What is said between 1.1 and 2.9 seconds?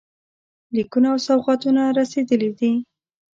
او سوغاتونه رسېدلي دي.